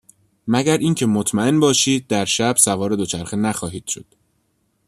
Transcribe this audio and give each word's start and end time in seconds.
مگر 0.47 0.77
اینکه 0.77 1.05
مطمئن 1.05 1.59
باشید 1.59 2.07
در 2.07 2.25
شب 2.25 2.55
سوار 2.57 2.95
دوچرخه 2.95 3.37
نخواهید 3.37 3.87
شد. 3.87 4.05